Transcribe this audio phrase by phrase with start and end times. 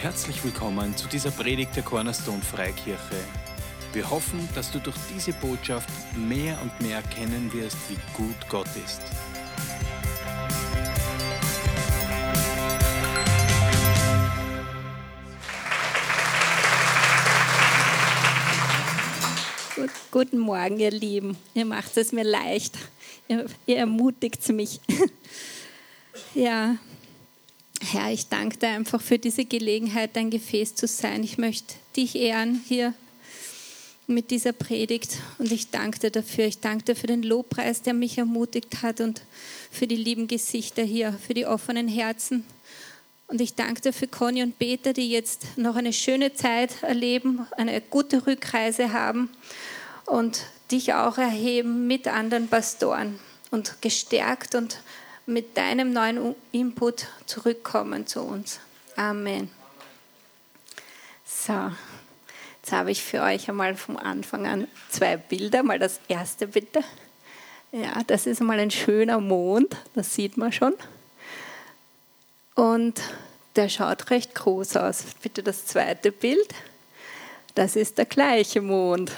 [0.00, 3.16] Herzlich willkommen zu dieser Predigt der Cornerstone Freikirche.
[3.92, 8.68] Wir hoffen, dass du durch diese Botschaft mehr und mehr erkennen wirst, wie gut Gott
[8.84, 9.00] ist.
[19.74, 21.36] Gut, guten Morgen, ihr Lieben.
[21.54, 22.78] Ihr macht es mir leicht.
[23.26, 24.80] Ihr, ihr ermutigt mich.
[26.34, 26.76] ja,
[27.80, 31.22] Herr, ich danke dir einfach für diese Gelegenheit, dein Gefäß zu sein.
[31.22, 32.92] Ich möchte dich ehren hier
[34.08, 36.46] mit dieser Predigt und ich danke dir dafür.
[36.46, 39.22] Ich danke dir für den Lobpreis, der mich ermutigt hat und
[39.70, 42.44] für die lieben Gesichter hier, für die offenen Herzen.
[43.28, 47.46] Und ich danke dir für Conny und Peter, die jetzt noch eine schöne Zeit erleben,
[47.56, 49.30] eine gute Rückreise haben
[50.06, 54.80] und dich auch erheben mit anderen Pastoren und gestärkt und
[55.28, 58.60] mit deinem neuen Input zurückkommen zu uns.
[58.96, 59.50] Amen.
[61.26, 61.70] So,
[62.62, 65.62] jetzt habe ich für euch einmal vom Anfang an zwei Bilder.
[65.62, 66.80] Mal das erste bitte.
[67.72, 70.72] Ja, das ist mal ein schöner Mond, das sieht man schon.
[72.54, 72.98] Und
[73.56, 75.04] der schaut recht groß aus.
[75.22, 76.54] Bitte das zweite Bild.
[77.54, 79.12] Das ist der gleiche Mond.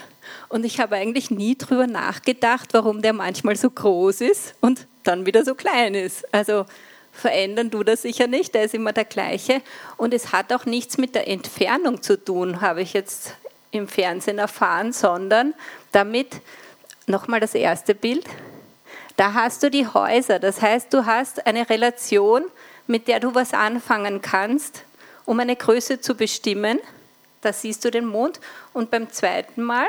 [0.49, 5.27] Und ich habe eigentlich nie darüber nachgedacht, warum der manchmal so groß ist und dann
[5.27, 6.33] wieder so klein ist.
[6.33, 6.67] Also
[7.13, 9.63] verändern du das sicher nicht, der ist immer der gleiche.
[9.97, 13.35] Und es hat auch nichts mit der Entfernung zu tun, habe ich jetzt
[13.71, 15.55] im Fernsehen erfahren, sondern
[15.93, 16.41] damit,
[17.07, 18.25] nochmal das erste Bild,
[19.17, 20.39] da hast du die Häuser.
[20.39, 22.45] Das heißt, du hast eine Relation,
[22.87, 24.85] mit der du was anfangen kannst,
[25.27, 26.81] um eine Größe zu bestimmen.
[27.41, 28.41] Da siehst du den Mond.
[28.73, 29.87] Und beim zweiten Mal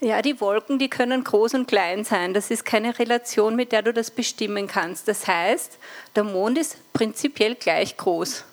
[0.00, 2.34] ja, die Wolken, die können groß und klein sein.
[2.34, 5.08] Das ist keine Relation, mit der du das bestimmen kannst.
[5.08, 5.78] Das heißt,
[6.14, 8.44] der Mond ist prinzipiell gleich groß.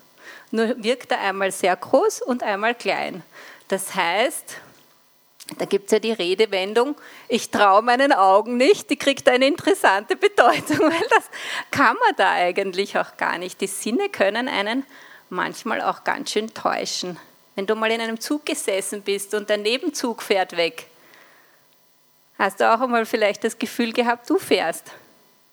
[0.51, 3.23] Nur wirkt er einmal sehr groß und einmal klein.
[3.67, 4.57] Das heißt,
[5.57, 6.95] da gibt es ja die Redewendung,
[7.27, 11.29] ich traue meinen Augen nicht, die kriegt eine interessante Bedeutung, weil das
[11.71, 13.59] kann man da eigentlich auch gar nicht.
[13.59, 14.85] Die Sinne können einen
[15.29, 17.19] manchmal auch ganz schön täuschen.
[17.55, 20.87] Wenn du mal in einem Zug gesessen bist und der Nebenzug fährt weg,
[22.43, 24.91] Hast du auch einmal vielleicht das Gefühl gehabt, du fährst?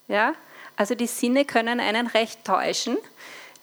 [0.08, 0.34] Ja?
[0.74, 2.98] Also die Sinne können einen recht täuschen.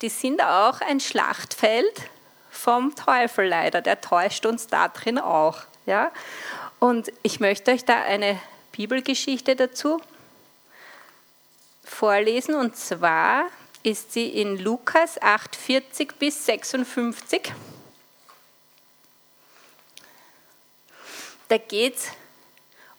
[0.02, 2.10] Die sind auch ein Schlachtfeld
[2.50, 3.82] vom Teufel leider.
[3.82, 5.64] Der täuscht uns da drin auch.
[5.86, 6.14] Ja?
[6.80, 8.40] Und ich möchte euch da eine
[8.72, 10.02] Bibelgeschichte dazu
[11.84, 12.56] vorlesen.
[12.56, 13.48] Und zwar
[13.84, 17.52] ist sie in Lukas 8, 40 bis 56.
[21.50, 22.12] Da geht es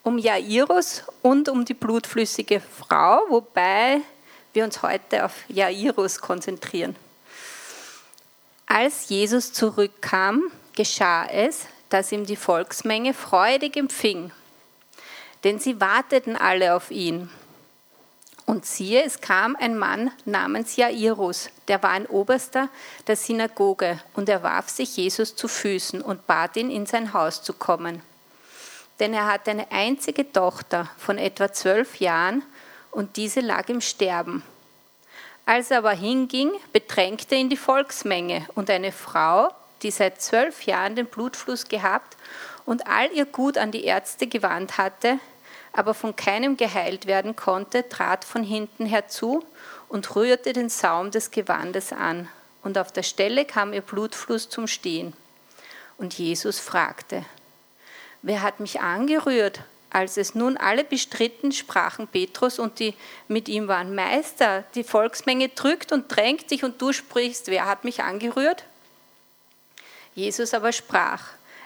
[0.02, 4.00] um Jairus und um die blutflüssige Frau, wobei
[4.52, 6.96] wir uns heute auf Jairus konzentrieren.
[8.66, 14.30] Als Jesus zurückkam, geschah es, dass ihm die Volksmenge freudig empfing,
[15.44, 17.30] denn sie warteten alle auf ihn.
[18.46, 22.70] Und siehe, es kam ein Mann namens Jairus, der war ein Oberster
[23.06, 27.42] der Synagoge, und er warf sich Jesus zu Füßen und bat ihn, in sein Haus
[27.42, 28.02] zu kommen
[29.00, 32.42] denn er hatte eine einzige Tochter von etwa zwölf Jahren
[32.90, 34.42] und diese lag im Sterben.
[35.46, 39.50] Als er aber hinging, bedrängte ihn die Volksmenge und eine Frau,
[39.82, 42.16] die seit zwölf Jahren den Blutfluss gehabt
[42.66, 45.18] und all ihr Gut an die Ärzte gewandt hatte,
[45.72, 49.44] aber von keinem geheilt werden konnte, trat von hinten herzu
[49.88, 52.28] und rührte den Saum des Gewandes an.
[52.62, 55.14] Und auf der Stelle kam ihr Blutfluss zum Stehen.
[55.96, 57.24] Und Jesus fragte,
[58.28, 59.62] Wer hat mich angerührt?
[59.88, 62.92] Als es nun alle bestritten, sprachen Petrus und die
[63.26, 67.84] mit ihm waren, Meister, die Volksmenge drückt und drängt dich und du sprichst, wer hat
[67.84, 68.64] mich angerührt?
[70.14, 71.22] Jesus aber sprach,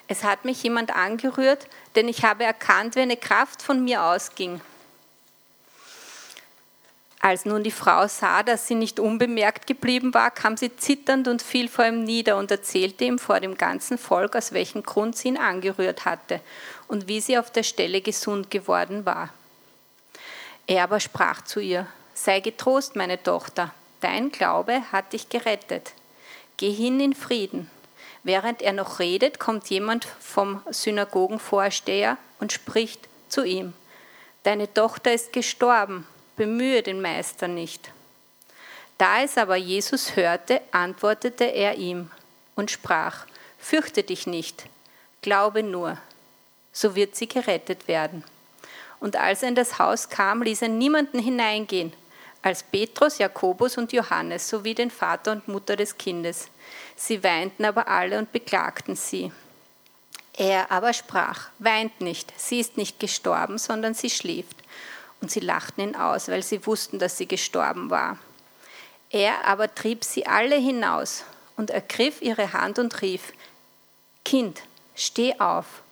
[0.06, 4.60] es hat mich jemand angerührt, denn ich habe erkannt, wie eine Kraft von mir ausging.
[7.24, 11.40] Als nun die Frau sah, dass sie nicht unbemerkt geblieben war, kam sie zitternd und
[11.40, 15.28] fiel vor ihm nieder und erzählte ihm vor dem ganzen Volk, aus welchem Grund sie
[15.28, 16.40] ihn angerührt hatte
[16.88, 19.28] und wie sie auf der Stelle gesund geworden war.
[20.66, 25.92] Er aber sprach zu ihr, Sei getrost, meine Tochter, dein Glaube hat dich gerettet.
[26.56, 27.70] Geh hin in Frieden.
[28.24, 33.74] Während er noch redet, kommt jemand vom Synagogenvorsteher und spricht zu ihm,
[34.42, 36.04] Deine Tochter ist gestorben
[36.36, 37.90] bemühe den Meister nicht.
[38.98, 42.10] Da es aber Jesus hörte, antwortete er ihm
[42.54, 43.26] und sprach,
[43.58, 44.66] Fürchte dich nicht,
[45.22, 45.96] glaube nur,
[46.72, 48.24] so wird sie gerettet werden.
[48.98, 51.92] Und als er in das Haus kam, ließ er niemanden hineingehen,
[52.42, 56.48] als Petrus, Jakobus und Johannes sowie den Vater und Mutter des Kindes.
[56.96, 59.30] Sie weinten aber alle und beklagten sie.
[60.34, 64.56] Er aber sprach, weint nicht, sie ist nicht gestorben, sondern sie schläft.
[65.22, 68.18] Und sie lachten ihn aus, weil sie wussten, dass sie gestorben war.
[69.08, 71.24] Er aber trieb sie alle hinaus
[71.56, 73.32] und ergriff ihre Hand und rief,
[74.24, 74.62] Kind,
[74.96, 75.82] steh auf.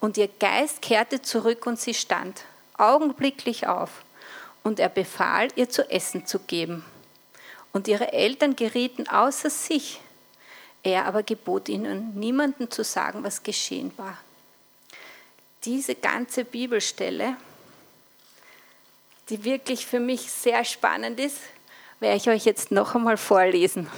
[0.00, 2.42] Und ihr Geist kehrte zurück und sie stand
[2.76, 4.02] augenblicklich auf.
[4.64, 6.84] Und er befahl, ihr zu essen zu geben.
[7.72, 10.00] Und ihre Eltern gerieten außer sich.
[10.82, 14.18] Er aber gebot ihnen, niemandem zu sagen, was geschehen war.
[15.64, 17.36] Diese ganze Bibelstelle,
[19.28, 21.38] die wirklich für mich sehr spannend ist,
[22.00, 23.88] werde ich euch jetzt noch einmal vorlesen.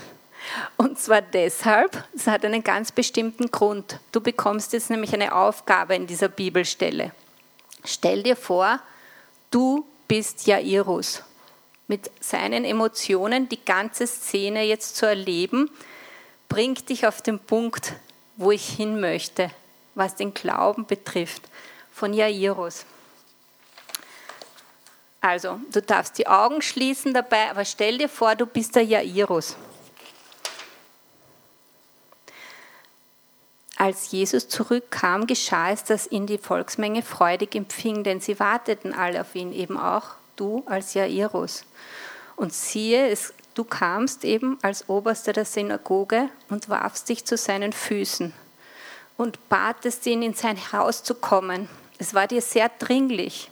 [0.76, 3.98] Und zwar deshalb, es hat einen ganz bestimmten Grund.
[4.12, 7.12] Du bekommst jetzt nämlich eine Aufgabe in dieser Bibelstelle.
[7.84, 8.80] Stell dir vor,
[9.50, 11.22] du bist Jairus.
[11.86, 15.70] Mit seinen Emotionen die ganze Szene jetzt zu erleben,
[16.48, 17.94] bringt dich auf den Punkt,
[18.36, 19.50] wo ich hin möchte,
[19.94, 21.42] was den Glauben betrifft,
[21.92, 22.84] von Jairus.
[25.24, 29.56] Also, du darfst die Augen schließen dabei, aber stell dir vor, du bist der Jairus.
[33.78, 39.22] Als Jesus zurückkam, geschah es, dass ihn die Volksmenge freudig empfing, denn sie warteten alle
[39.22, 41.64] auf ihn, eben auch du als Jairus.
[42.36, 47.72] Und siehe, es, du kamst eben als Oberster der Synagoge und warfst dich zu seinen
[47.72, 48.34] Füßen
[49.16, 51.70] und batest ihn, in sein Haus zu kommen.
[51.96, 53.48] Es war dir sehr dringlich,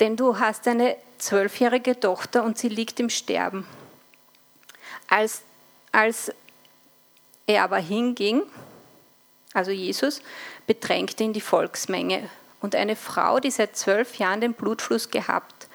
[0.00, 3.66] denn du hast eine zwölfjährige Tochter und sie liegt im Sterben.
[5.08, 5.42] Als,
[5.92, 6.32] als
[7.46, 8.42] er aber hinging,
[9.54, 10.20] also Jesus,
[10.66, 12.28] bedrängte ihn die Volksmenge.
[12.60, 15.68] Und eine Frau, die seit zwölf Jahren den Blutfluss gehabt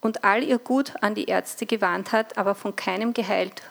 [0.00, 3.62] und all ihr Gut an die Ärzte gewandt hat, aber von keinem geheilt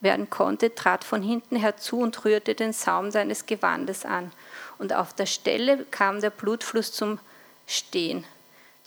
[0.00, 4.32] werden konnte, trat von hinten herzu und rührte den Saum seines Gewandes an.
[4.78, 7.20] Und auf der Stelle kam der Blutfluss zum
[7.66, 8.24] Stehen.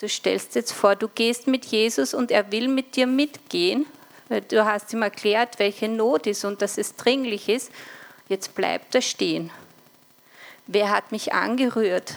[0.00, 3.86] Du stellst jetzt vor, du gehst mit Jesus und er will mit dir mitgehen
[4.48, 7.70] Du hast ihm erklärt, welche Not ist und dass es dringlich ist.
[8.28, 9.50] Jetzt bleibt er stehen.
[10.66, 12.16] Wer hat mich angerührt?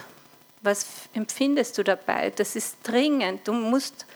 [0.61, 2.31] Was empfindest du dabei?
[2.31, 3.47] Das ist dringend.
[3.47, 4.07] Du musst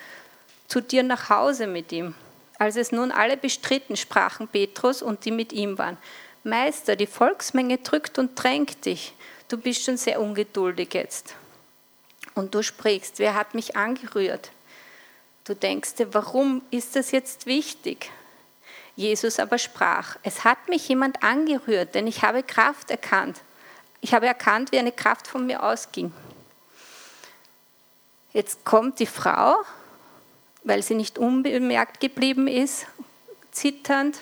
[0.68, 2.16] zu dir nach Hause mit ihm.
[2.58, 5.98] Als es nun alle bestritten, sprachen Petrus und die mit ihm waren.
[6.44, 9.14] Meister, die Volksmenge drückt und drängt dich.
[9.50, 11.36] Du bist schon sehr ungeduldig jetzt.
[12.36, 14.52] Und du sprichst, wer hat mich angerührt?
[15.44, 18.10] Du denkst dir, warum ist das jetzt wichtig?
[18.96, 23.42] Jesus aber sprach, es hat mich jemand angerührt, denn ich habe Kraft erkannt.
[24.02, 26.12] Ich habe erkannt, wie eine Kraft von mir ausging.
[28.34, 29.58] Jetzt kommt die Frau,
[30.64, 32.88] weil sie nicht unbemerkt geblieben ist,
[33.52, 34.20] zitternd,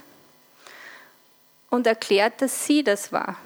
[1.72, 3.38] und erklärt, dass sie das war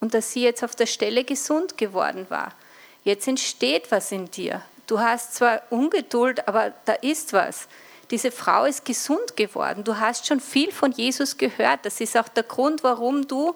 [0.00, 2.54] und dass sie jetzt auf der Stelle gesund geworden war.
[3.04, 7.68] Jetzt entsteht was in dir du hast zwar Ungeduld, aber da ist was.
[8.10, 9.82] Diese Frau ist gesund geworden.
[9.84, 11.84] Du hast schon viel von Jesus gehört.
[11.84, 13.54] Das ist auch der Grund, warum du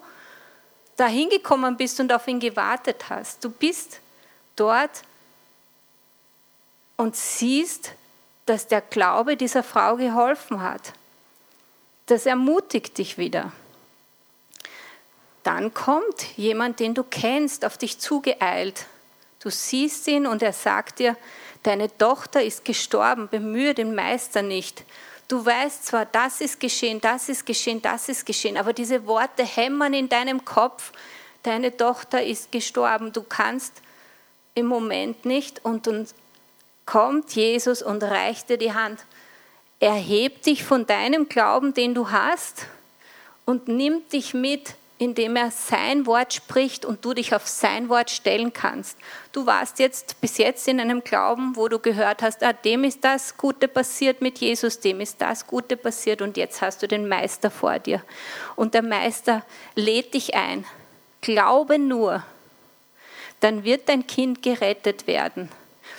[0.96, 3.44] da hingekommen bist und auf ihn gewartet hast.
[3.44, 4.00] Du bist
[4.56, 5.02] dort
[6.96, 7.92] und siehst,
[8.46, 10.94] dass der Glaube dieser Frau geholfen hat.
[12.06, 13.52] Das ermutigt dich wieder.
[15.42, 18.86] Dann kommt jemand, den du kennst, auf dich zugeeilt
[19.40, 21.16] Du siehst ihn und er sagt dir,
[21.62, 24.84] deine Tochter ist gestorben, bemühe den Meister nicht.
[25.28, 29.44] Du weißt zwar, das ist geschehen, das ist geschehen, das ist geschehen, aber diese Worte
[29.44, 30.92] hämmern in deinem Kopf,
[31.42, 33.82] deine Tochter ist gestorben, du kannst
[34.54, 36.08] im Moment nicht und dann
[36.86, 39.04] kommt Jesus und reicht dir die Hand.
[39.78, 42.66] Er hebt dich von deinem Glauben, den du hast,
[43.44, 48.10] und nimmt dich mit indem er sein Wort spricht und du dich auf sein Wort
[48.10, 48.98] stellen kannst.
[49.32, 53.04] Du warst jetzt bis jetzt in einem Glauben, wo du gehört hast, ah, dem ist
[53.04, 57.08] das Gute passiert mit Jesus, dem ist das Gute passiert und jetzt hast du den
[57.08, 58.02] Meister vor dir.
[58.56, 59.44] Und der Meister
[59.76, 60.64] lädt dich ein.
[61.20, 62.24] Glaube nur,
[63.40, 65.48] dann wird dein Kind gerettet werden.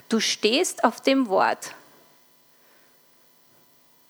[0.10, 1.74] Du stehst auf dem Wort.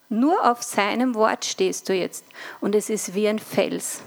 [0.10, 2.26] Nur auf seinem Wort stehst du jetzt
[2.60, 4.02] und es ist wie ein Fels.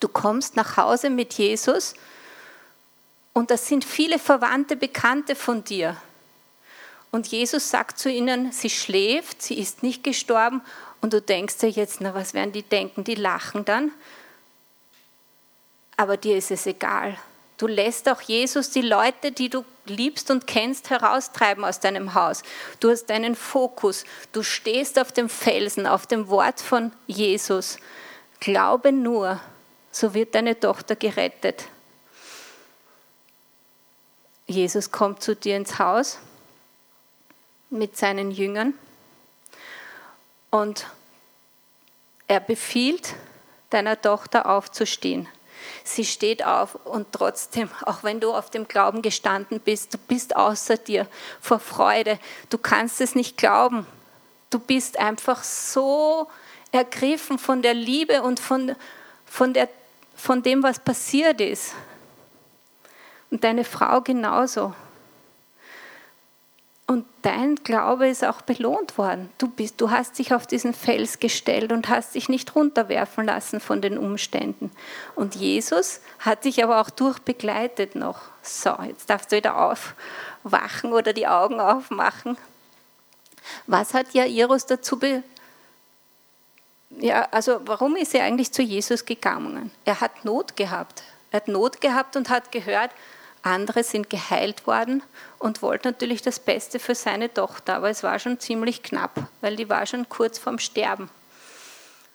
[0.00, 1.94] Du kommst nach Hause mit Jesus
[3.32, 5.96] und das sind viele Verwandte, Bekannte von dir.
[7.10, 10.60] Und Jesus sagt zu ihnen, sie schläft, sie ist nicht gestorben.
[11.00, 13.04] Und du denkst dir jetzt, na, was werden die denken?
[13.04, 13.92] Die lachen dann.
[15.96, 17.16] Aber dir ist es egal.
[17.56, 22.42] Du lässt auch Jesus die Leute, die du liebst und kennst, heraustreiben aus deinem Haus.
[22.78, 24.04] Du hast deinen Fokus.
[24.32, 27.78] Du stehst auf dem Felsen, auf dem Wort von Jesus.
[28.38, 29.40] Glaube nur,
[29.98, 31.64] so wird deine Tochter gerettet.
[34.46, 36.18] Jesus kommt zu dir ins Haus
[37.68, 38.74] mit seinen Jüngern
[40.50, 40.86] und
[42.28, 43.14] er befiehlt
[43.70, 45.28] deiner Tochter aufzustehen.
[45.82, 50.36] Sie steht auf und trotzdem, auch wenn du auf dem Glauben gestanden bist, du bist
[50.36, 51.08] außer dir
[51.40, 52.20] vor Freude.
[52.50, 53.84] Du kannst es nicht glauben.
[54.50, 56.30] Du bist einfach so
[56.70, 58.76] ergriffen von der Liebe und von,
[59.26, 59.68] von, der,
[60.18, 61.74] von dem, was passiert ist.
[63.30, 64.74] Und deine Frau genauso.
[66.86, 69.28] Und dein Glaube ist auch belohnt worden.
[69.36, 73.60] Du, bist, du hast dich auf diesen Fels gestellt und hast dich nicht runterwerfen lassen
[73.60, 74.72] von den Umständen.
[75.14, 78.20] Und Jesus hat dich aber auch durchbegleitet noch.
[78.42, 82.38] So, jetzt darfst du wieder aufwachen oder die Augen aufmachen.
[83.66, 84.98] Was hat Jairus dazu
[86.90, 89.70] ja, also warum ist er eigentlich zu Jesus gegangen?
[89.84, 91.02] Er hat Not gehabt.
[91.30, 92.90] Er hat Not gehabt und hat gehört,
[93.42, 95.02] andere sind geheilt worden
[95.38, 97.76] und wollte natürlich das Beste für seine Tochter.
[97.76, 101.10] Aber es war schon ziemlich knapp, weil die war schon kurz vorm Sterben.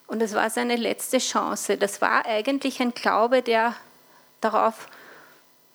[0.07, 1.77] Und es war seine letzte Chance.
[1.77, 3.75] Das war eigentlich ein Glaube, der
[4.41, 4.87] darauf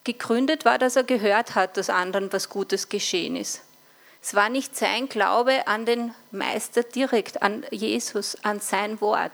[0.04, 3.62] gegründet war, dass er gehört hat, dass anderen was Gutes geschehen ist.
[4.20, 9.32] Es war nicht sein Glaube an den Meister direkt, an Jesus, an sein Wort.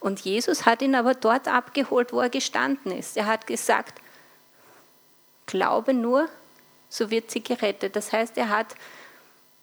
[0.00, 3.16] Und Jesus hat ihn aber dort abgeholt, wo er gestanden ist.
[3.16, 4.00] Er hat gesagt,
[5.46, 6.28] glaube nur,
[6.88, 7.96] so wird sie gerettet.
[7.96, 8.74] Das heißt, er hat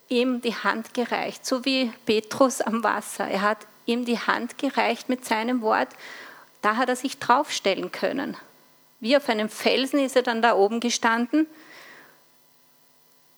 [0.09, 3.27] ihm die Hand gereicht, so wie Petrus am Wasser.
[3.27, 5.89] Er hat ihm die Hand gereicht mit seinem Wort.
[6.61, 8.35] Da hat er sich draufstellen können.
[8.99, 11.47] Wie auf einem Felsen ist er dann da oben gestanden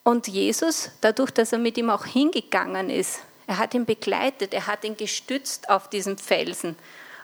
[0.07, 4.65] und Jesus, dadurch, dass er mit ihm auch hingegangen ist, er hat ihn begleitet, er
[4.65, 6.77] hat ihn gestützt auf diesem Felsen,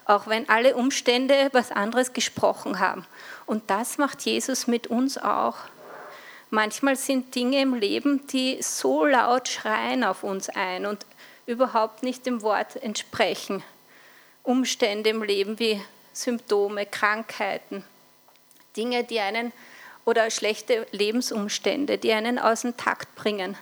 [0.04, 3.06] auch wenn alle Umstände was anderes gesprochen haben.
[3.46, 5.56] Und das macht Jesus mit uns auch.
[6.50, 11.06] Manchmal sind Dinge im Leben, die so laut schreien auf uns ein und
[11.46, 13.64] überhaupt nicht dem Wort entsprechen.
[14.44, 17.86] Umstände im Leben wie Symptome, Krankheiten,
[18.76, 19.54] Dinge, die einen
[20.06, 23.58] oder schlechte Lebensumstände, die einen aus dem Takt bringen.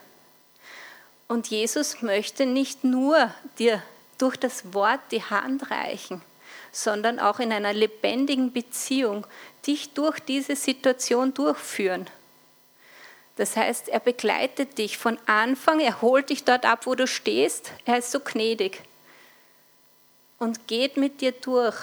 [1.27, 3.81] Und Jesus möchte nicht nur dir
[4.17, 6.21] durch das Wort die Hand reichen,
[6.71, 9.25] sondern auch in einer lebendigen Beziehung
[9.65, 12.07] dich durch diese Situation durchführen.
[13.37, 17.71] Das heißt, er begleitet dich von Anfang, er holt dich dort ab, wo du stehst.
[17.85, 18.81] Er ist so gnädig
[20.37, 21.77] und geht mit dir durch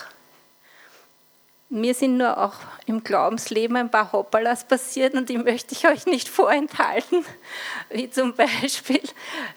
[1.70, 2.54] mir sind nur auch
[2.86, 7.24] im Glaubensleben ein paar Hoppalas passiert und die möchte ich euch nicht vorenthalten.
[7.90, 9.02] Wie zum Beispiel,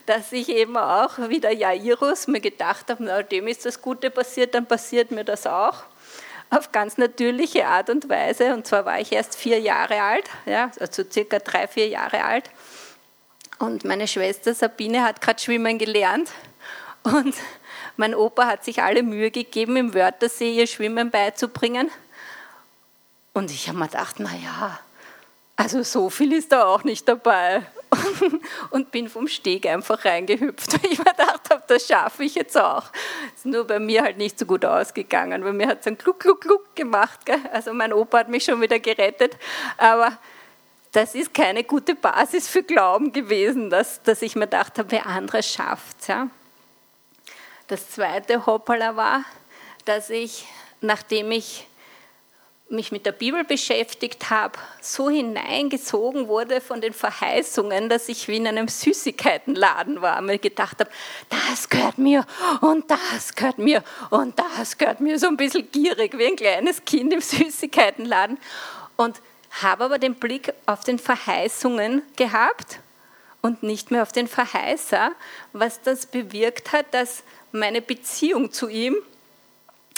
[0.05, 4.09] dass ich eben auch wie der Jairus mir gedacht habe, na, dem ist das Gute
[4.09, 5.83] passiert, dann passiert mir das auch.
[6.49, 8.53] Auf ganz natürliche Art und Weise.
[8.53, 12.49] Und zwar war ich erst vier Jahre alt, ja, also circa drei, vier Jahre alt.
[13.57, 16.29] Und meine Schwester Sabine hat gerade schwimmen gelernt.
[17.03, 17.35] Und
[17.97, 21.89] mein Opa hat sich alle Mühe gegeben, im Wörthersee ihr Schwimmen beizubringen.
[23.33, 24.79] Und ich habe mir gedacht, naja,
[25.55, 27.63] also so viel ist da auch nicht dabei.
[28.71, 32.57] Und bin vom Steg einfach reingehüpft, weil ich mir gedacht habe, das schaffe ich jetzt
[32.57, 32.85] auch.
[33.35, 36.21] Ist nur bei mir halt nicht so gut ausgegangen, weil mir hat es ein Gluck,
[36.21, 37.25] Gluck, Gluck gemacht.
[37.25, 37.39] Gell?
[37.51, 39.37] Also mein Opa hat mich schon wieder gerettet.
[39.77, 40.17] Aber
[40.93, 45.05] das ist keine gute Basis für Glauben gewesen, dass, dass ich mir gedacht habe, wer
[45.05, 46.07] anderes schafft.
[46.07, 46.27] Ja?
[47.71, 49.23] Das zweite Hoppala war,
[49.85, 50.45] dass ich,
[50.81, 51.69] nachdem ich
[52.67, 58.35] mich mit der Bibel beschäftigt habe, so hineingezogen wurde von den Verheißungen, dass ich wie
[58.35, 60.21] in einem Süßigkeitenladen war.
[60.21, 60.91] Mir gedacht habe,
[61.29, 62.25] das gehört mir
[62.59, 65.17] und das gehört mir und das gehört mir.
[65.17, 68.37] So ein bisschen gierig, wie ein kleines Kind im Süßigkeitenladen.
[68.97, 69.21] Und
[69.61, 72.81] habe aber den Blick auf den Verheißungen gehabt
[73.41, 75.13] und nicht mehr auf den Verheißer,
[75.53, 78.95] was das bewirkt hat, dass meine Beziehung zu ihm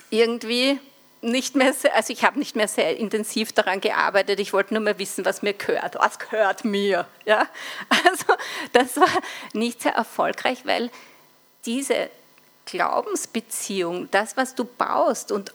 [0.10, 0.80] irgendwie
[1.22, 4.40] nicht mehr, sehr, also ich habe nicht mehr sehr intensiv daran gearbeitet.
[4.40, 5.96] Ich wollte nur mehr wissen, was mir gehört.
[5.96, 7.08] Was gehört mir?
[7.26, 7.48] Ja,
[7.90, 8.34] also
[8.74, 9.08] das war
[9.54, 10.92] nicht sehr erfolgreich, weil
[11.66, 12.10] diese
[12.66, 15.54] Glaubensbeziehung, das, was du baust und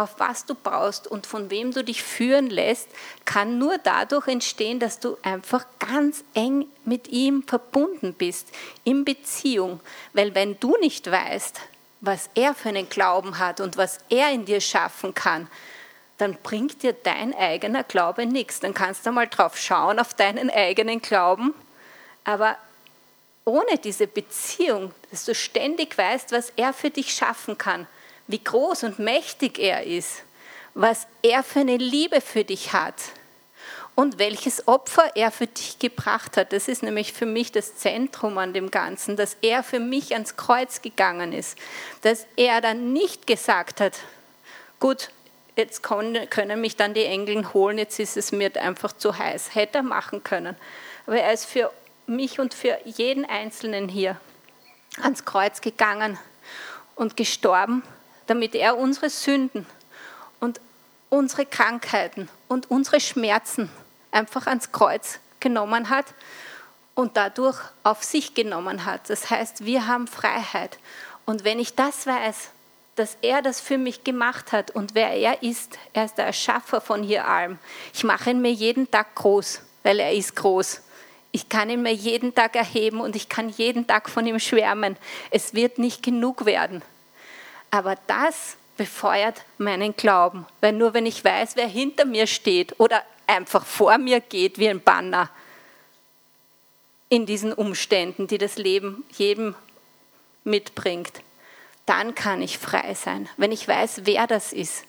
[0.00, 2.88] auf was du baust und von wem du dich führen lässt,
[3.26, 8.48] kann nur dadurch entstehen, dass du einfach ganz eng mit ihm verbunden bist,
[8.84, 9.80] in Beziehung.
[10.14, 11.60] Weil wenn du nicht weißt,
[12.00, 15.48] was er für einen Glauben hat und was er in dir schaffen kann,
[16.16, 18.60] dann bringt dir dein eigener Glaube nichts.
[18.60, 21.54] Dann kannst du mal drauf schauen, auf deinen eigenen Glauben.
[22.24, 22.56] Aber
[23.44, 27.86] ohne diese Beziehung, dass du ständig weißt, was er für dich schaffen kann,
[28.30, 30.22] wie groß und mächtig er ist,
[30.74, 32.94] was er für eine Liebe für dich hat
[33.94, 36.52] und welches Opfer er für dich gebracht hat.
[36.52, 40.36] Das ist nämlich für mich das Zentrum an dem Ganzen, dass er für mich ans
[40.36, 41.58] Kreuz gegangen ist,
[42.02, 43.98] dass er dann nicht gesagt hat,
[44.78, 45.10] gut,
[45.56, 49.54] jetzt können mich dann die Engel holen, jetzt ist es mir einfach zu heiß.
[49.54, 50.56] Hätte er machen können.
[51.06, 51.70] Aber er ist für
[52.06, 54.18] mich und für jeden Einzelnen hier
[55.02, 56.18] ans Kreuz gegangen
[56.94, 57.82] und gestorben,
[58.30, 59.66] damit er unsere Sünden
[60.38, 60.60] und
[61.08, 63.68] unsere Krankheiten und unsere Schmerzen
[64.12, 66.06] einfach ans Kreuz genommen hat
[66.94, 69.10] und dadurch auf sich genommen hat.
[69.10, 70.78] Das heißt, wir haben Freiheit.
[71.26, 72.50] Und wenn ich das weiß,
[72.94, 76.80] dass er das für mich gemacht hat und wer er ist, er ist der Erschaffer
[76.80, 77.58] von hier allem.
[77.92, 80.82] Ich mache ihn mir jeden Tag groß, weil er ist groß.
[81.32, 84.96] Ich kann ihn mir jeden Tag erheben und ich kann jeden Tag von ihm schwärmen.
[85.32, 86.82] Es wird nicht genug werden.
[87.70, 93.02] Aber das befeuert meinen Glauben, weil nur wenn ich weiß, wer hinter mir steht oder
[93.26, 95.30] einfach vor mir geht wie ein Banner
[97.08, 99.54] in diesen Umständen, die das Leben jedem
[100.44, 101.22] mitbringt,
[101.86, 104.84] dann kann ich frei sein, wenn ich weiß, wer das ist.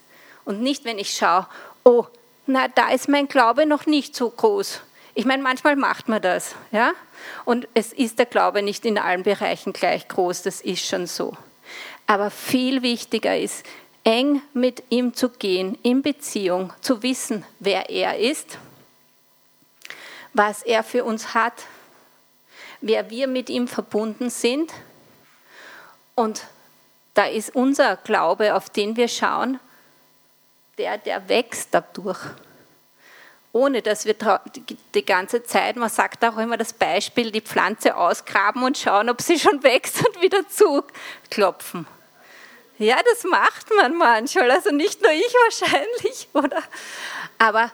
[0.45, 1.47] Und nicht, wenn ich schaue,
[1.83, 2.05] oh,
[2.45, 4.81] na, da ist mein Glaube noch nicht so groß.
[5.13, 6.93] Ich meine, manchmal macht man das, ja?
[7.43, 11.35] Und es ist der Glaube nicht in allen Bereichen gleich groß, das ist schon so.
[12.07, 13.65] Aber viel wichtiger ist,
[14.03, 18.57] eng mit ihm zu gehen, in Beziehung, zu wissen, wer er ist,
[20.33, 21.65] was er für uns hat,
[22.81, 24.73] wer wir mit ihm verbunden sind.
[26.15, 26.45] Und
[27.13, 29.59] da ist unser Glaube, auf den wir schauen,
[30.77, 32.19] der, der wächst dadurch
[33.53, 34.15] ohne dass wir
[34.95, 39.21] die ganze Zeit, man sagt auch immer das Beispiel, die Pflanze ausgraben und schauen, ob
[39.21, 41.85] sie schon wächst und wieder zuklopfen.
[42.77, 46.63] Ja, das macht man manchmal, also nicht nur ich wahrscheinlich, oder?
[47.37, 47.71] Aber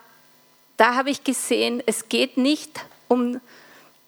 [0.78, 3.40] da habe ich gesehen, es geht nicht um,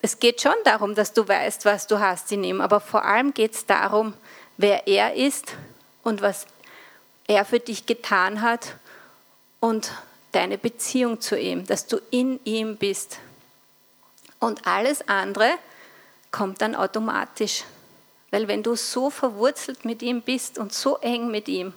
[0.02, 3.34] es geht schon darum, dass du weißt, was du hast in ihm, aber vor allem
[3.34, 4.14] geht es darum,
[4.58, 5.56] wer er ist
[6.04, 6.48] und was
[7.28, 8.76] er für dich getan hat
[9.60, 9.92] und
[10.32, 13.20] deine Beziehung zu ihm, dass du in ihm bist.
[14.40, 15.52] Und alles andere
[16.32, 17.64] kommt dann automatisch.
[18.32, 21.74] Weil wenn du so verwurzelt mit ihm bist und so eng mit ihm,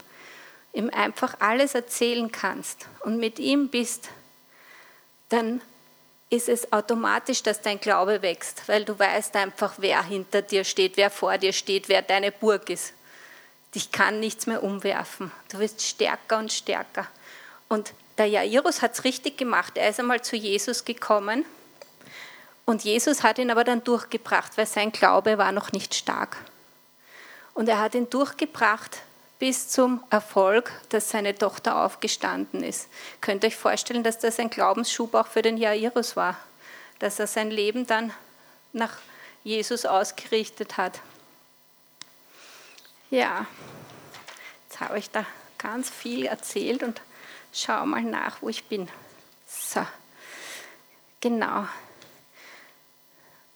[0.72, 4.10] ihm einfach alles erzählen kannst und mit ihm bist,
[5.28, 5.60] dann
[6.28, 10.96] ist es automatisch, dass dein Glaube wächst, weil du weißt einfach, wer hinter dir steht,
[10.96, 12.94] wer vor dir steht, wer deine Burg ist.
[13.74, 15.30] Dich kann nichts mehr umwerfen.
[15.50, 17.06] Du wirst stärker und stärker.
[17.68, 19.76] Und der Jairus hat es richtig gemacht.
[19.76, 21.44] Er ist einmal zu Jesus gekommen
[22.64, 26.36] und Jesus hat ihn aber dann durchgebracht, weil sein Glaube war noch nicht stark.
[27.54, 29.02] Und er hat ihn durchgebracht
[29.38, 32.88] bis zum Erfolg, dass seine Tochter aufgestanden ist.
[33.20, 36.36] Könnt ihr euch vorstellen, dass das ein Glaubensschub auch für den Jairus war,
[37.00, 38.12] dass er sein Leben dann
[38.72, 38.98] nach
[39.42, 41.00] Jesus ausgerichtet hat.
[43.10, 43.46] Ja,
[44.68, 45.26] jetzt habe ich da
[45.58, 47.00] ganz viel erzählt und
[47.52, 48.88] schau mal nach, wo ich bin.
[49.46, 49.86] So,
[51.20, 51.66] genau.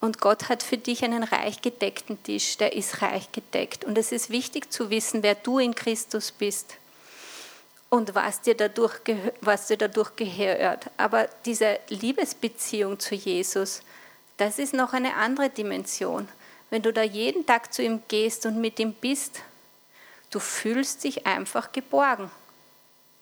[0.00, 3.84] Und Gott hat für dich einen reich gedeckten Tisch, der ist reich gedeckt.
[3.84, 6.76] Und es ist wichtig zu wissen, wer du in Christus bist
[7.88, 9.00] und was dir dadurch,
[9.40, 10.90] was dir dadurch gehört.
[10.96, 13.80] Aber diese Liebesbeziehung zu Jesus,
[14.36, 16.28] das ist noch eine andere Dimension.
[16.68, 19.40] Wenn du da jeden Tag zu ihm gehst und mit ihm bist,
[20.30, 22.30] du fühlst dich einfach geborgen.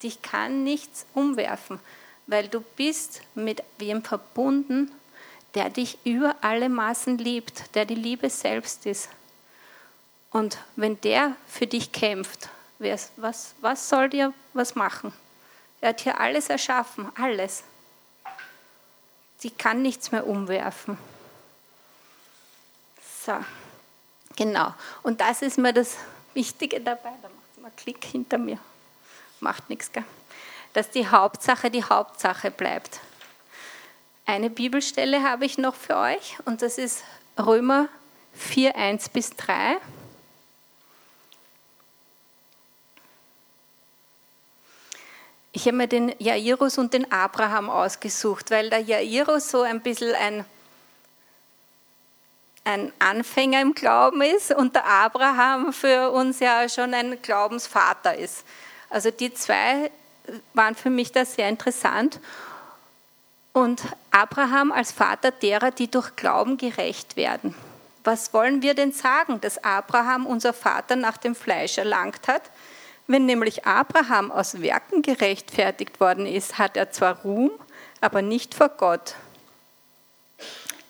[0.04, 1.80] Dich kann nichts umwerfen,
[2.26, 4.92] weil du bist mit wem verbunden,
[5.54, 9.08] der dich über alle Maßen liebt, der die Liebe selbst ist.
[10.30, 12.50] Und wenn der für dich kämpft,
[13.16, 15.10] was, was soll dir was machen?
[15.80, 17.62] Er hat hier alles erschaffen, alles.
[19.38, 20.98] Sie kann nichts mehr umwerfen.
[23.24, 23.42] So,
[24.36, 24.74] genau.
[25.02, 25.96] Und das ist mir das
[26.34, 27.12] Wichtige dabei.
[27.22, 28.58] Da macht es mal Klick hinter mir
[29.44, 30.04] macht nichts, gell?
[30.72, 33.00] dass die Hauptsache die Hauptsache bleibt.
[34.26, 37.04] Eine Bibelstelle habe ich noch für euch und das ist
[37.38, 37.88] Römer
[38.32, 39.76] 4, 1 bis 3.
[45.52, 50.12] Ich habe mir den Jairus und den Abraham ausgesucht, weil der Jairus so ein bisschen
[50.16, 50.44] ein,
[52.64, 58.44] ein Anfänger im Glauben ist und der Abraham für uns ja schon ein Glaubensvater ist.
[58.94, 59.90] Also die zwei
[60.52, 62.20] waren für mich da sehr interessant.
[63.52, 67.56] Und Abraham als Vater derer, die durch Glauben gerecht werden.
[68.04, 72.42] Was wollen wir denn sagen, dass Abraham unser Vater nach dem Fleisch erlangt hat?
[73.08, 77.50] Wenn nämlich Abraham aus Werken gerechtfertigt worden ist, hat er zwar Ruhm,
[78.00, 79.16] aber nicht vor Gott.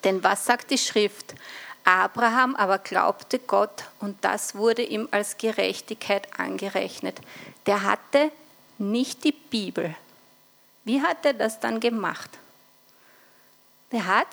[0.05, 1.35] Denn was sagt die Schrift?
[1.85, 7.21] Abraham aber glaubte Gott und das wurde ihm als Gerechtigkeit angerechnet.
[7.67, 8.31] Der hatte
[8.79, 9.95] nicht die Bibel.
[10.85, 12.31] Wie hat er das dann gemacht?
[13.93, 14.29] Der hat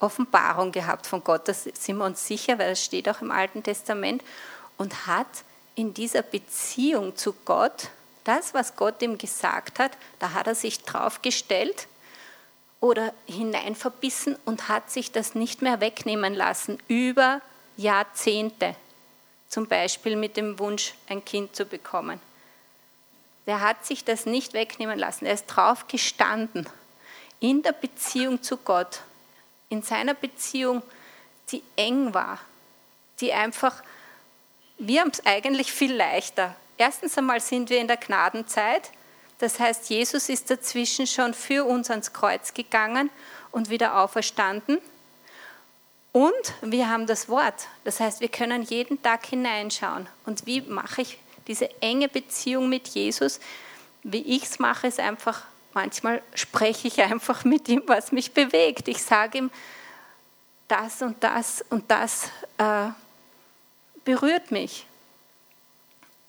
[0.00, 3.62] Offenbarung gehabt von Gott, das sind wir uns sicher, weil es steht auch im Alten
[3.62, 4.22] Testament,
[4.76, 5.26] und hat
[5.74, 7.88] in dieser Beziehung zu Gott,
[8.24, 11.88] das, was Gott ihm gesagt hat, da hat er sich draufgestellt
[12.80, 17.40] oder hineinverbissen und hat sich das nicht mehr wegnehmen lassen über
[17.76, 18.76] Jahrzehnte.
[19.48, 22.20] Zum Beispiel mit dem Wunsch, ein Kind zu bekommen.
[23.48, 25.26] Der hat sich das nicht wegnehmen lassen.
[25.26, 26.68] Er ist drauf gestanden
[27.40, 29.00] in der Beziehung zu Gott,
[29.68, 30.82] in seiner Beziehung,
[31.50, 32.38] die eng war,
[33.20, 33.82] die einfach,
[34.78, 36.54] wir haben es eigentlich viel leichter.
[36.76, 38.90] Erstens einmal sind wir in der Gnadenzeit,
[39.38, 43.08] das heißt, Jesus ist dazwischen schon für uns ans Kreuz gegangen
[43.52, 44.78] und wieder auferstanden.
[46.12, 47.68] Und wir haben das Wort.
[47.84, 50.08] Das heißt, wir können jeden Tag hineinschauen.
[50.26, 53.40] Und wie mache ich diese enge Beziehung mit Jesus?
[54.02, 58.86] Wie ich es mache, ist einfach, manchmal spreche ich einfach mit ihm, was mich bewegt.
[58.88, 59.50] Ich sage ihm,
[60.68, 62.90] das und das und das äh,
[64.04, 64.86] berührt mich.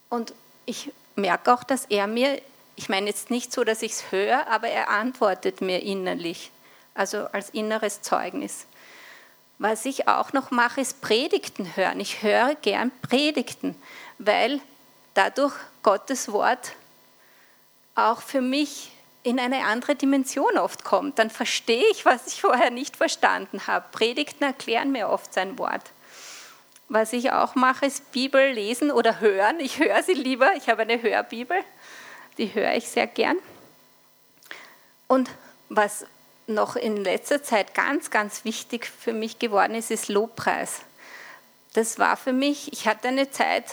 [0.08, 0.34] Und
[0.66, 2.40] ich merke auch, dass er mir
[2.80, 6.50] ich meine jetzt nicht so, dass ich es höre, aber er antwortet mir innerlich,
[6.94, 8.64] also als inneres Zeugnis.
[9.58, 12.00] Was ich auch noch mache, ist Predigten hören.
[12.00, 13.74] Ich höre gern Predigten,
[14.16, 14.62] weil
[15.14, 16.72] dadurch Gottes Wort
[17.94, 18.92] auch für mich
[19.22, 21.18] in eine andere Dimension oft kommt.
[21.18, 23.86] Dann verstehe ich, was ich vorher nicht verstanden habe.
[23.92, 25.90] Predigten erklären mir oft sein Wort.
[26.88, 29.60] Was ich auch mache, ist Bibel lesen oder hören.
[29.60, 30.54] Ich höre sie lieber.
[30.56, 31.62] Ich habe eine Hörbibel
[32.40, 33.36] die höre ich sehr gern.
[35.06, 35.30] Und
[35.68, 36.06] was
[36.46, 40.80] noch in letzter Zeit ganz, ganz wichtig für mich geworden ist, ist Lobpreis.
[41.74, 43.66] Das war für mich, ich hatte eine Zeit,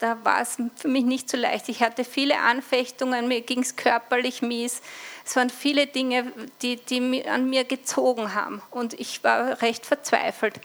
[0.00, 1.68] da war es für mich nicht so leicht.
[1.68, 4.82] Ich hatte viele Anfechtungen, mir ging es körperlich mies.
[5.24, 6.32] Es waren viele Dinge,
[6.62, 8.60] die, die an mir gezogen haben.
[8.70, 10.60] Und ich war recht verzweifelt.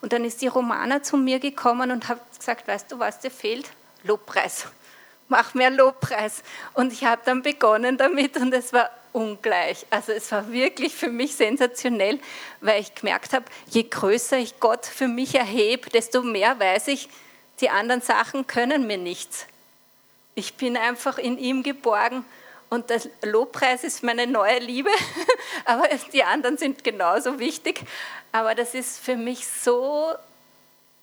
[0.00, 3.30] Und dann ist die Romana zu mir gekommen und hat gesagt, weißt du, was dir
[3.30, 3.70] fehlt?
[4.04, 4.66] Lobpreis
[5.28, 6.42] mach mehr Lobpreis.
[6.74, 9.86] Und ich habe dann begonnen damit und es war ungleich.
[9.90, 12.18] Also es war wirklich für mich sensationell,
[12.60, 17.08] weil ich gemerkt habe, je größer ich Gott für mich erhebe, desto mehr weiß ich,
[17.60, 19.46] die anderen Sachen können mir nichts.
[20.34, 22.24] Ich bin einfach in ihm geborgen
[22.70, 24.90] und der Lobpreis ist meine neue Liebe,
[25.64, 27.80] aber die anderen sind genauso wichtig.
[28.30, 30.14] Aber das ist für mich so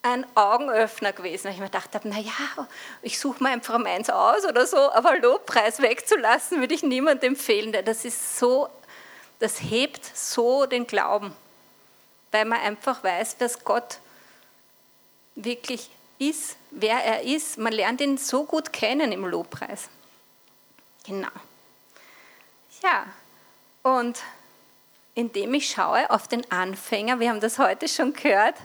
[0.04, 2.32] ein Augenöffner gewesen, weil ich mir gedacht habe, naja,
[3.02, 7.76] ich suche mir einfach meins aus oder so, aber Lobpreis wegzulassen, würde ich niemandem empfehlen,
[7.84, 8.70] das ist so,
[9.40, 11.36] das hebt so den Glauben,
[12.32, 13.98] weil man einfach weiß, dass Gott
[15.34, 17.58] wirklich ist, wer er ist.
[17.58, 19.90] Man lernt ihn so gut kennen im Lobpreis.
[21.06, 21.30] Genau.
[22.82, 23.06] Ja,
[23.84, 24.22] und
[25.14, 28.56] indem ich schaue auf den Anfänger, wir haben das heute schon gehört,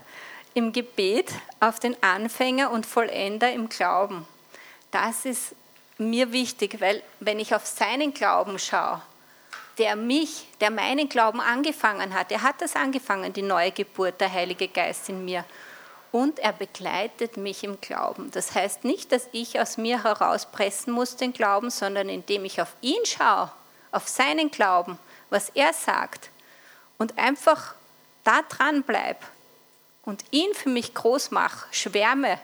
[0.55, 4.27] im Gebet auf den Anfänger und Vollender im Glauben.
[4.91, 5.55] Das ist
[5.99, 9.01] mir wichtig, weil wenn ich auf seinen Glauben schaue,
[9.79, 14.33] der mich, der meinen Glauben angefangen hat, er hat das angefangen, die neue Geburt, der
[14.33, 15.45] Heilige Geist in mir.
[16.13, 18.31] Und er begleitet mich im Glauben.
[18.33, 22.75] Das heißt nicht, dass ich aus mir herauspressen muss den Glauben, sondern indem ich auf
[22.81, 23.53] ihn schaue,
[23.93, 24.99] auf seinen Glauben,
[25.31, 26.31] was er sagt
[26.99, 27.75] und einfach
[28.25, 29.25] da dran bleibe,
[30.03, 32.39] und ihn für mich groß mache, schwärme,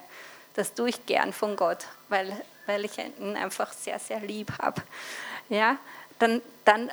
[0.55, 2.33] das tue ich gern von Gott, weil,
[2.67, 4.83] weil ich ihn einfach sehr, sehr lieb habe.
[5.49, 5.77] Ja,
[6.19, 6.91] dann, dann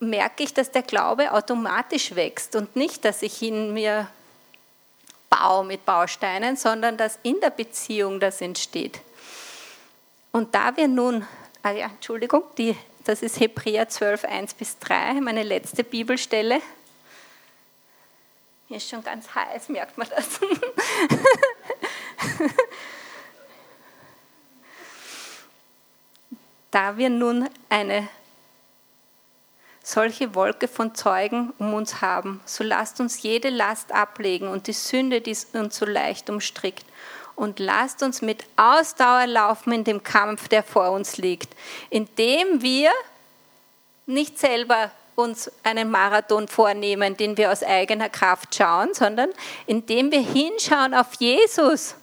[0.00, 4.08] merke ich, dass der Glaube automatisch wächst und nicht, dass ich ihn mir
[5.30, 9.00] baue mit Bausteinen, sondern dass in der Beziehung das entsteht.
[10.32, 11.26] Und da wir nun,
[11.62, 16.60] ah ja, Entschuldigung, die, das ist Hebräer 12, 1 bis 3, meine letzte Bibelstelle.
[18.68, 20.38] Mir ist schon ganz heiß, merkt man das.
[26.70, 28.08] da wir nun eine
[29.90, 34.72] solche Wolke von Zeugen um uns haben, so lasst uns jede Last ablegen und die
[34.72, 36.84] Sünde, die uns so leicht umstrickt,
[37.36, 41.56] Und lasst uns mit Ausdauer laufen in dem Kampf, der vor uns liegt,
[41.88, 42.90] indem wir
[44.04, 49.30] nicht selber uns einen Marathon vornehmen, den wir aus eigener Kraft schauen, sondern
[49.66, 51.94] indem wir hinschauen auf Jesus,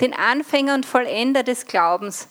[0.00, 2.28] den Anfänger und Vollender des Glaubens,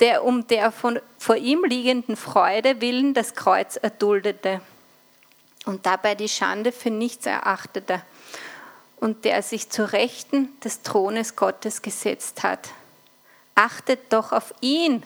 [0.00, 4.60] der um der von, vor ihm liegenden Freude willen das Kreuz erduldete
[5.66, 8.02] und dabei die Schande für nichts erachtete
[8.96, 12.70] und der sich zu Rechten des Thrones Gottes gesetzt hat.
[13.54, 15.02] Achtet doch auf ihn,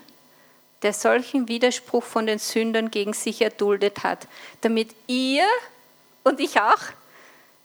[0.83, 4.29] der solchen Widerspruch von den Sündern gegen sich erduldet hat,
[4.61, 5.45] damit ihr
[6.23, 6.79] und ich auch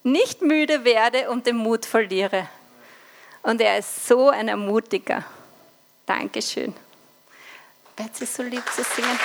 [0.02, 2.48] nicht müde werde und den Mut verliere.
[3.42, 5.24] Und er ist so ein Ermutiger.
[6.06, 6.74] Dankeschön.
[7.96, 9.18] Es so lieb zu singen?